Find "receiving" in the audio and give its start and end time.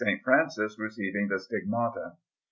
0.79-1.27